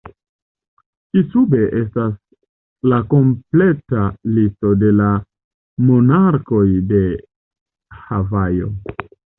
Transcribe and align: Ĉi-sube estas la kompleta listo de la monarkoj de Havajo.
Ĉi-sube 1.17 1.59
estas 1.81 2.15
la 2.93 2.99
kompleta 3.13 4.09
listo 4.39 4.75
de 4.87 4.93
la 5.03 5.13
monarkoj 5.93 6.67
de 6.95 7.05
Havajo. 8.05 8.77